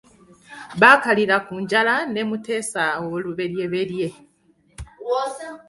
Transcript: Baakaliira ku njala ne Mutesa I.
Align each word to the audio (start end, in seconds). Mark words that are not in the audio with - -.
Baakaliira 0.81 1.37
ku 1.45 1.53
njala 1.63 1.95
ne 2.13 2.21
Mutesa 2.29 2.83
I. 4.07 4.09